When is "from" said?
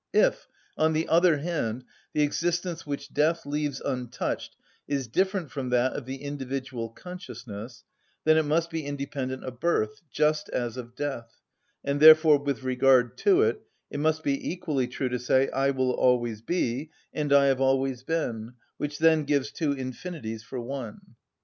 5.51-5.69